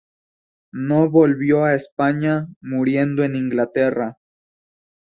[0.73, 4.17] No volvió a España, muriendo en Inglaterra.